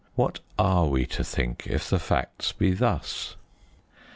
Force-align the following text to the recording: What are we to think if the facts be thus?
What 0.15 0.39
are 0.57 0.87
we 0.87 1.05
to 1.05 1.23
think 1.23 1.67
if 1.67 1.87
the 1.87 1.99
facts 1.99 2.53
be 2.53 2.71
thus? 2.71 3.35